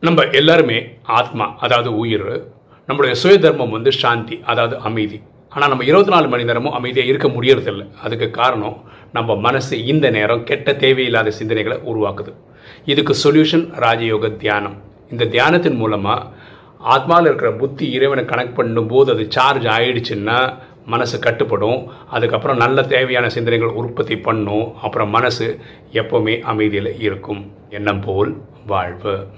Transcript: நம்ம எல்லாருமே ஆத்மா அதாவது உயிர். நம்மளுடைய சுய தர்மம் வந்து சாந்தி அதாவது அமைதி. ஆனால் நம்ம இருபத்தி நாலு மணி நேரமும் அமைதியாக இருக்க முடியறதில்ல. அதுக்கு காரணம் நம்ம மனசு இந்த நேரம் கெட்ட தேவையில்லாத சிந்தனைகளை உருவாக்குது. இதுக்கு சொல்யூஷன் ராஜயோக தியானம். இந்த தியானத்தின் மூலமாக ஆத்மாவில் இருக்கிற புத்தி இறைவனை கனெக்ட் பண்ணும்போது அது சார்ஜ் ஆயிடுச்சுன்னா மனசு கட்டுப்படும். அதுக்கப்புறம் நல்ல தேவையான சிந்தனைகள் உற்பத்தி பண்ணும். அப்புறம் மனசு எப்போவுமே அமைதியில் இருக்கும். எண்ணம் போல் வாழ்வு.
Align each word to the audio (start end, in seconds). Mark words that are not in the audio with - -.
நம்ம 0.00 0.24
எல்லாருமே 0.24 0.88
ஆத்மா 1.02 1.54
அதாவது 1.58 1.96
உயிர். 1.96 2.50
நம்மளுடைய 2.88 3.10
சுய 3.10 3.38
தர்மம் 3.38 3.70
வந்து 3.70 3.92
சாந்தி 3.92 4.42
அதாவது 4.46 4.78
அமைதி. 4.78 5.20
ஆனால் 5.48 5.68
நம்ம 5.68 5.84
இருபத்தி 5.84 6.12
நாலு 6.12 6.28
மணி 6.28 6.44
நேரமும் 6.44 6.72
அமைதியாக 6.72 7.08
இருக்க 7.08 7.28
முடியறதில்ல. 7.28 7.90
அதுக்கு 8.02 8.30
காரணம் 8.30 8.84
நம்ம 9.12 9.36
மனசு 9.36 9.84
இந்த 9.84 10.10
நேரம் 10.10 10.44
கெட்ட 10.44 10.74
தேவையில்லாத 10.74 11.32
சிந்தனைகளை 11.38 11.78
உருவாக்குது. 11.90 12.32
இதுக்கு 12.84 13.14
சொல்யூஷன் 13.24 13.66
ராஜயோக 13.84 14.36
தியானம். 14.36 14.76
இந்த 15.10 15.24
தியானத்தின் 15.24 15.76
மூலமாக 15.76 16.26
ஆத்மாவில் 16.84 17.28
இருக்கிற 17.30 17.52
புத்தி 17.52 17.90
இறைவனை 17.90 18.24
கனெக்ட் 18.24 18.58
பண்ணும்போது 18.60 19.10
அது 19.10 19.26
சார்ஜ் 19.28 19.66
ஆயிடுச்சுன்னா 19.66 20.58
மனசு 20.84 21.18
கட்டுப்படும். 21.18 21.86
அதுக்கப்புறம் 22.10 22.56
நல்ல 22.56 22.82
தேவையான 22.82 23.28
சிந்தனைகள் 23.28 23.68
உற்பத்தி 23.68 24.18
பண்ணும். 24.18 24.74
அப்புறம் 24.82 25.08
மனசு 25.08 25.58
எப்போவுமே 25.92 26.40
அமைதியில் 26.40 27.00
இருக்கும். 27.00 27.52
எண்ணம் 27.70 28.00
போல் 28.00 28.36
வாழ்வு. 28.66 29.28